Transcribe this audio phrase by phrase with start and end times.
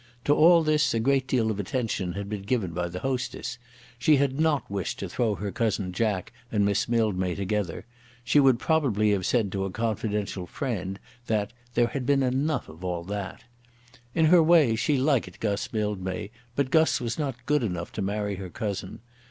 [0.25, 3.59] To all this a great deal of attention had been given by the hostess.
[3.99, 7.85] She had not wished to throw her cousin Jack and Miss Mildmay together.
[8.23, 12.83] She would probably have said to a confidential friend that "there had been enough of
[12.83, 13.43] all that."
[14.15, 18.37] In her way she liked Guss Mildmay; but Guss was not good enough to marry
[18.37, 19.01] her cousin.